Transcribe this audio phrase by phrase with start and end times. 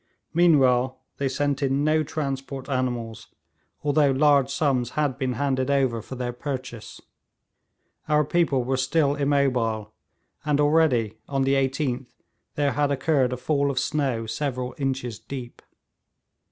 [0.33, 3.27] Meanwhile they sent in no transport animals,
[3.83, 7.01] although large sums had been handed over for their purchase.
[8.09, 9.93] Our people were still immobile,
[10.43, 12.07] and already, on the 18th,
[12.55, 15.61] there had occurred a fall of snow several inches deep.